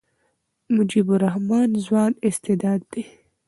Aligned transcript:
مجيب 0.75 1.07
الرحمن 1.15 1.69
ځوان 1.85 2.11
استعداد 2.27 2.79
دئ. 2.91 3.03